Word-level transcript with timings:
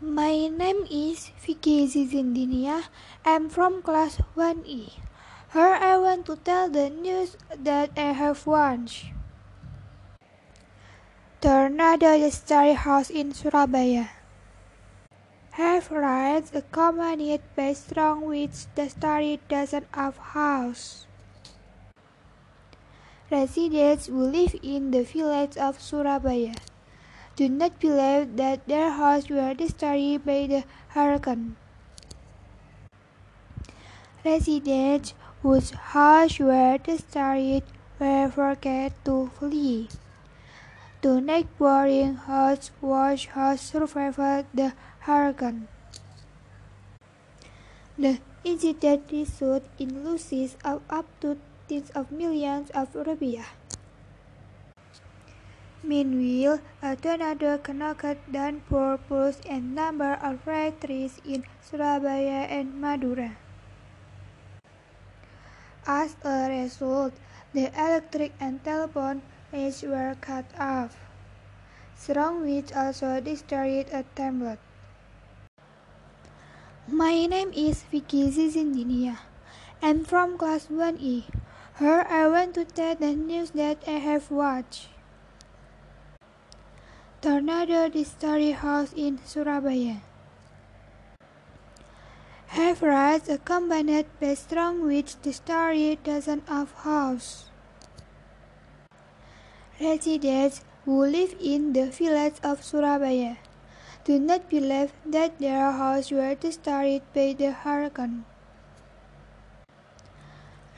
My 0.00 0.48
name 0.48 0.88
is 0.88 1.28
Vicky 1.44 1.84
Zizindinia. 1.84 2.88
I'm 3.22 3.50
from 3.50 3.82
class 3.82 4.16
1E. 4.34 4.96
Here 5.52 5.76
I 5.76 5.98
want 5.98 6.24
to 6.24 6.36
tell 6.36 6.70
the 6.70 6.88
news 6.88 7.36
that 7.52 7.92
I 7.98 8.16
have 8.16 8.46
watched. 8.46 9.12
Tornado 11.42 12.16
destroyed 12.16 12.76
house 12.76 13.10
in 13.10 13.34
Surabaya. 13.36 14.08
Have 15.60 15.90
rains 15.90 16.48
accompanied 16.54 17.44
by 17.54 17.74
strong 17.74 18.24
winds 18.24 18.72
destroyed 18.74 19.44
dozens 19.52 19.84
of 19.92 20.16
houses. 20.32 21.04
Residents 23.30 24.06
who 24.06 24.24
live 24.24 24.56
in 24.62 24.92
the 24.92 25.04
village 25.04 25.58
of 25.58 25.76
Surabaya 25.76 26.56
do 27.40 27.48
not 27.48 27.80
believe 27.80 28.36
that 28.36 28.66
their 28.68 28.90
houses 28.90 29.30
were 29.30 29.54
destroyed 29.54 30.22
by 30.26 30.46
the 30.46 30.62
hurricane. 30.88 31.56
Residents 34.22 35.14
whose 35.40 35.70
houses 35.70 36.38
were 36.38 36.76
destroyed 36.76 37.62
were 37.98 38.28
forced 38.28 39.04
to 39.06 39.30
flee. 39.38 39.88
The 41.00 41.14
neighboring 41.22 42.16
house 42.26 42.70
was 42.82 43.24
house 43.36 43.62
survived 43.62 44.52
the 44.52 44.74
hurricane. 45.08 45.66
The 47.96 48.18
incident 48.44 49.08
resulted 49.10 49.70
in 49.78 50.04
losses 50.04 50.58
of 50.62 50.82
up 50.90 51.08
to 51.22 51.38
tens 51.70 51.88
of 52.02 52.12
millions 52.12 52.68
of 52.82 52.92
rupiah. 52.92 53.48
Meanwhile, 55.82 56.60
a 56.82 56.94
tornado 56.94 57.58
knocked 57.72 58.30
down 58.30 58.60
four 58.68 58.98
poles 58.98 59.40
and 59.48 59.74
number 59.74 60.14
of 60.20 60.44
trees 60.80 61.20
in 61.24 61.44
Surabaya 61.62 62.44
and 62.52 62.78
Madura. 62.80 63.36
As 65.86 66.16
a 66.22 66.48
result, 66.48 67.14
the 67.54 67.72
electric 67.72 68.32
and 68.38 68.62
telephone 68.62 69.22
lines 69.52 69.82
were 69.82 70.16
cut 70.20 70.44
off. 70.58 70.96
Strong 71.96 72.42
winds 72.42 72.72
also 72.72 73.20
destroyed 73.20 73.86
a 73.90 74.04
temple. 74.14 74.58
My 76.86 77.24
name 77.26 77.52
is 77.54 77.82
Vicky 77.90 78.30
Zizindinia. 78.30 79.18
I'm 79.80 80.04
from 80.04 80.36
class 80.36 80.66
1E. 80.66 81.24
Here 81.78 82.06
I 82.08 82.28
want 82.28 82.54
to 82.54 82.64
tell 82.66 82.94
the 82.94 83.16
news 83.16 83.52
that 83.52 83.82
I 83.86 83.98
have 84.04 84.30
watched. 84.30 84.88
Tornado 87.22 87.86
destroyed 87.90 88.54
house 88.54 88.94
in 88.96 89.20
Surabaya. 89.26 90.00
Heavy 92.46 92.86
rains 92.86 93.28
accompanied 93.28 94.06
by 94.18 94.32
strong 94.32 94.86
winds 94.86 95.16
destroyed 95.16 96.02
dozens 96.02 96.48
of 96.48 96.72
houses. 96.72 97.50
Residents 99.78 100.64
who 100.86 101.04
live 101.04 101.36
in 101.38 101.74
the 101.74 101.90
village 101.90 102.40
of 102.42 102.64
Surabaya 102.64 103.36
do 104.04 104.18
not 104.18 104.48
believe 104.48 104.94
that 105.04 105.38
their 105.38 105.72
houses 105.72 106.12
were 106.12 106.34
destroyed 106.34 107.02
by 107.12 107.34
the 107.36 107.52
hurricane. 107.52 108.24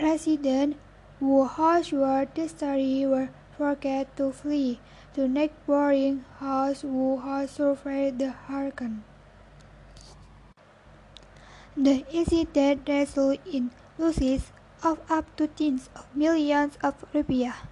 Residents 0.00 0.78
whose 1.18 1.50
houses 1.50 1.92
were 1.92 2.26
destroyed 2.32 3.10
were 3.10 3.28
forced 3.58 4.16
to 4.16 4.30
flee 4.30 4.78
to 5.14 5.26
neighboring 5.26 6.24
houses 6.38 6.82
who 6.82 7.18
had 7.18 7.50
survived 7.50 8.20
the 8.20 8.30
hurricane. 8.30 9.02
The 11.76 12.06
incident 12.10 12.88
resulted 12.88 13.40
in 13.52 13.70
losses 13.98 14.52
of 14.82 15.00
up 15.10 15.26
to 15.36 15.48
tens 15.48 15.90
of 15.96 16.06
millions 16.14 16.78
of 16.82 16.94
rupiah. 17.12 17.66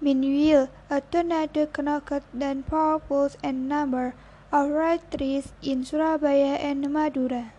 Meanwhile, 0.00 0.68
a 0.90 1.00
tornado 1.00 1.68
knocked 1.80 2.26
down 2.36 2.64
power 2.64 2.98
poles 2.98 3.38
and 3.42 3.68
number 3.68 4.14
of 4.52 4.68
red 4.70 5.00
trees 5.10 5.52
in 5.62 5.84
Surabaya 5.84 6.60
and 6.60 6.92
Madura. 6.92 7.52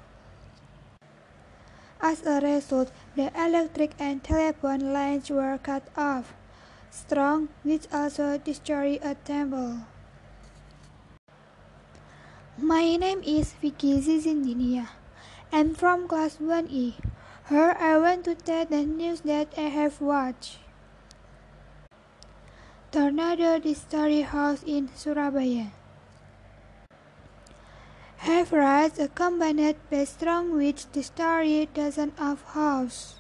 As 1.99 2.22
a 2.27 2.41
result, 2.41 2.91
the 3.16 3.31
electric 3.33 3.95
and 3.97 4.23
telephone 4.23 4.91
lines 4.93 5.31
were 5.31 5.57
cut 5.57 5.88
off. 5.95 6.33
Strong 6.93 7.49
which 7.63 7.89
also 7.91 8.37
destroyed 8.37 9.01
a 9.01 9.15
temple. 9.15 9.81
My 12.55 12.95
name 13.01 13.25
is 13.25 13.57
Vicky 13.57 13.97
Zizindinia. 13.97 14.93
I'm 15.51 15.73
from 15.73 16.07
class 16.07 16.37
1E. 16.37 16.93
Here 17.49 17.75
I 17.81 17.97
want 17.97 18.25
to 18.25 18.35
tell 18.35 18.67
the 18.69 18.85
news 18.85 19.21
that 19.21 19.57
I 19.57 19.73
have 19.73 20.01
watched. 20.01 20.59
Tornado 22.91 23.57
destroyed 23.57 24.29
house 24.29 24.61
in 24.61 24.93
Surabaya. 24.93 25.73
Heavy 28.17 28.55
rains 28.55 28.99
accompanied 28.99 29.81
by 29.89 30.05
strong 30.05 30.55
winds 30.55 30.85
destroyed 30.93 31.73
dozens 31.73 32.13
of 32.21 32.43
houses. 32.53 33.17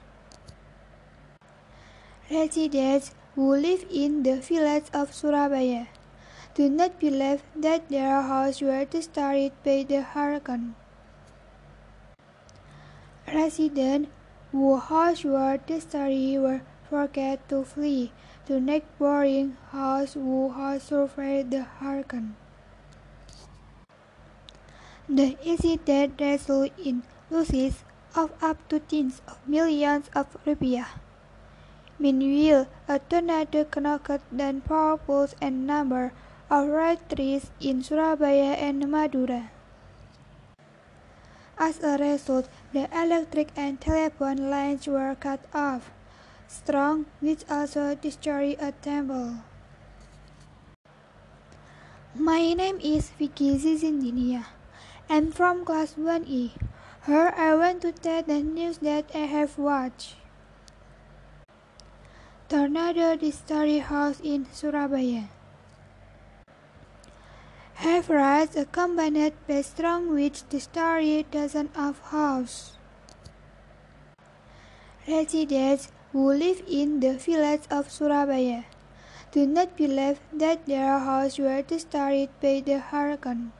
Residents 2.29 3.15
who 3.35 3.55
live 3.55 3.85
in 3.89 4.23
the 4.23 4.37
village 4.37 4.85
of 4.93 5.13
Surabaya 5.13 5.87
do 6.53 6.69
not 6.69 6.99
believe 6.99 7.41
that 7.55 7.89
their 7.89 8.21
houses 8.21 8.61
were 8.61 8.85
destroyed 8.85 9.51
by 9.65 9.83
the 9.89 10.01
hurricane. 10.01 10.75
Residents 13.27 14.09
whose 14.51 14.83
houses 14.83 15.25
were 15.25 15.57
destroyed 15.65 16.41
were 16.41 16.61
forced 16.89 17.49
to 17.49 17.63
flee 17.63 18.11
to 18.45 18.59
neighboring 18.59 19.57
houses 19.71 20.13
who 20.13 20.51
had 20.51 20.81
survived 20.81 21.49
the 21.49 21.63
hurricane. 21.63 22.35
The 25.09 25.37
incident 25.43 26.21
resulted 26.21 26.77
in 26.77 27.03
losses 27.31 27.83
of 28.15 28.31
up 28.41 28.61
to 28.69 28.79
tens 28.79 29.21
of 29.27 29.41
millions 29.47 30.09
of 30.13 30.37
rupiah. 30.45 31.02
Meanwhile, 31.99 32.67
a 32.87 32.99
tornado 32.99 33.65
knocked 33.79 34.35
down 34.35 34.61
power 34.61 34.97
poles 34.97 35.35
and 35.39 35.67
number 35.67 36.11
of 36.49 36.67
red 36.67 37.09
trees 37.09 37.51
in 37.59 37.83
Surabaya 37.83 38.53
and 38.57 38.89
Madura. 38.89 39.51
As 41.57 41.79
a 41.83 41.97
result, 41.97 42.49
the 42.73 42.89
electric 42.91 43.49
and 43.55 43.79
telephone 43.79 44.49
lines 44.49 44.87
were 44.87 45.15
cut 45.15 45.45
off. 45.53 45.91
Strong 46.47 47.05
winds 47.21 47.45
also 47.49 47.95
destroyed 47.95 48.57
a 48.59 48.71
temple. 48.71 49.37
My 52.15 52.53
name 52.53 52.79
is 52.81 53.09
Vicky 53.17 53.57
Zizindinia. 53.57 54.45
I'm 55.09 55.31
from 55.31 55.65
class 55.65 55.93
1E. 55.93 56.51
Here 57.05 57.33
I 57.35 57.55
want 57.55 57.81
to 57.81 57.91
tell 57.91 58.23
the 58.23 58.41
news 58.41 58.79
that 58.79 59.09
I 59.13 59.25
have 59.29 59.57
watched. 59.57 60.15
Tornado 62.53 63.15
destroyed 63.17 63.81
house 63.81 64.19
in 64.21 64.45
Surabaya. 64.53 65.23
Heavy 67.73 68.13
rains 68.13 68.55
accompanied 68.55 69.33
by 69.47 69.61
strong 69.63 70.13
winds 70.13 70.43
destroyed 70.43 71.25
dozens 71.31 71.71
of 71.75 71.97
houses. 72.13 72.77
Residents 75.07 75.91
who 76.11 76.29
live 76.29 76.61
in 76.69 76.99
the 76.99 77.17
village 77.17 77.65
of 77.71 77.89
Surabaya 77.89 78.65
do 79.31 79.47
not 79.47 79.75
believe 79.75 80.19
that 80.31 80.67
their 80.67 80.99
houses 80.99 81.39
were 81.39 81.63
destroyed 81.63 82.29
by 82.39 82.61
the 82.63 82.77
hurricane. 82.77 83.51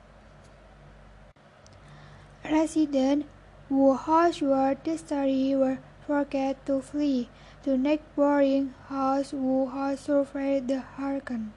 Residents 2.45 3.25
whose 3.69 4.01
houses 4.01 4.43
were 4.43 4.75
destroyed 4.83 5.57
were 5.57 5.79
forced 6.05 6.65
to 6.67 6.79
flee 6.79 7.27
to 7.63 7.77
neighboring 7.77 8.73
house 8.89 9.31
who 9.31 9.67
had 9.67 9.97
survived 9.97 10.67
the 10.67 10.79
hurricane. 10.79 11.53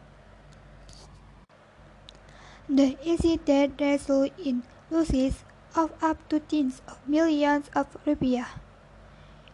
The 2.69 2.97
incident 3.03 3.81
resulted 3.81 4.33
in 4.39 4.63
losses 4.91 5.45
of 5.75 5.93
up 6.03 6.29
to 6.31 6.41
tens 6.41 6.83
of 6.87 6.99
millions 7.07 7.71
of 7.75 7.87
rupiah. 8.07 8.47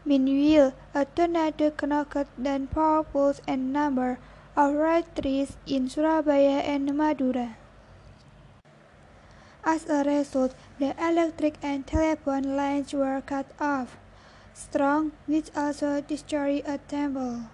Meanwhile, 0.04 0.74
a 0.94 1.04
tornado 1.04 1.72
knocked 1.86 2.42
down 2.42 2.66
power 2.68 3.02
poles 3.02 3.40
and 3.46 3.72
number 3.72 4.18
of 4.56 4.74
red 4.74 5.04
trees 5.16 5.56
in 5.66 5.88
Surabaya 5.88 6.60
and 6.60 6.96
Madura. 6.96 7.56
As 9.64 9.88
a 9.88 10.02
result, 10.04 10.54
the 10.78 10.92
electric 10.98 11.54
and 11.62 11.86
telephone 11.86 12.56
lines 12.56 12.92
were 12.92 13.22
cut 13.24 13.46
off. 13.60 13.96
Strong 14.54 15.12
winds 15.26 15.50
also 15.56 16.00
destroyed 16.02 16.64
a 16.66 16.76
temple. 16.76 17.48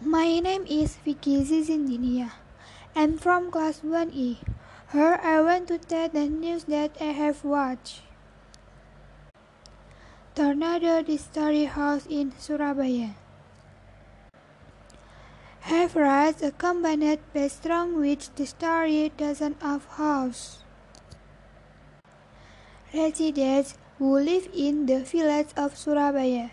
My 0.00 0.40
name 0.40 0.64
is 0.66 0.96
Vicky 0.96 1.44
Zizindinia. 1.44 2.32
I'm 2.96 3.18
from 3.18 3.50
class 3.50 3.80
1E. 3.80 4.38
Here 4.92 5.20
I 5.22 5.40
want 5.42 5.68
to 5.68 5.78
tell 5.78 6.08
the 6.08 6.28
news 6.28 6.64
that 6.64 6.96
I 7.00 7.12
have 7.12 7.44
watched. 7.44 8.00
Tornado 10.34 11.02
destroyed 11.02 11.68
house 11.68 12.06
in 12.08 12.32
Surabaya. 12.38 13.12
Have 15.60 15.94
rise 15.94 16.42
accompanied 16.42 17.20
by 17.34 17.48
strong 17.48 18.00
which 18.00 18.34
destroyed 18.34 19.16
dozens 19.16 19.56
of 19.60 19.84
houses. 20.00 20.64
Residents 22.92 23.76
who 24.02 24.18
live 24.18 24.48
in 24.52 24.86
the 24.86 24.98
village 24.98 25.50
of 25.56 25.76
Surabaya 25.78 26.50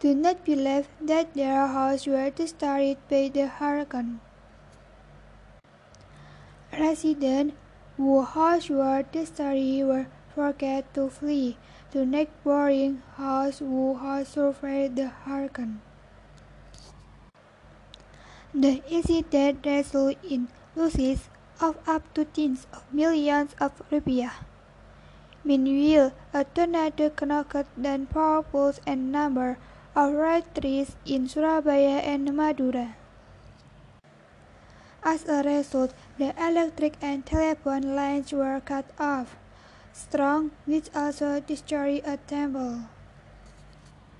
do 0.00 0.14
not 0.14 0.44
believe 0.44 0.86
that 1.00 1.32
their 1.32 1.66
houses 1.66 2.06
were 2.06 2.28
destroyed 2.28 2.98
by 3.08 3.30
the 3.32 3.46
hurricane. 3.46 4.20
Residents 6.78 7.54
whose 7.96 8.28
houses 8.36 8.68
were 8.68 9.02
destroyed 9.16 9.86
were 9.88 10.06
forced 10.34 10.92
to 10.92 11.08
flee 11.08 11.56
to 11.90 12.04
neighboring 12.04 13.00
houses 13.16 13.60
who 13.60 13.96
had 13.96 14.26
survived 14.26 14.96
the 14.96 15.08
hurricane. 15.24 15.80
The 18.52 18.82
incident 18.90 19.64
resulted 19.64 20.18
in 20.22 20.48
losses 20.76 21.30
of 21.62 21.78
up 21.88 22.12
to 22.12 22.26
tens 22.26 22.66
of 22.74 22.84
millions 22.92 23.56
of 23.58 23.72
rupiah. 23.90 24.32
Meanwhile, 25.44 26.12
a 26.32 26.44
tornado 26.44 27.12
knocked 27.20 27.68
down 27.80 28.06
power 28.06 28.42
poles 28.42 28.80
and 28.86 29.12
number 29.12 29.58
of 29.94 30.14
red 30.14 30.54
trees 30.54 30.96
in 31.04 31.28
Surabaya 31.28 32.00
and 32.00 32.34
Madura. 32.34 32.96
As 35.02 35.28
a 35.28 35.42
result, 35.42 35.92
the 36.16 36.34
electric 36.40 36.96
and 37.02 37.26
telephone 37.26 37.94
lines 37.94 38.32
were 38.32 38.58
cut 38.64 38.86
off. 38.98 39.36
Strong 39.92 40.52
winds 40.66 40.90
also 40.94 41.40
destroyed 41.40 42.02
a 42.06 42.16
temple. 42.16 42.88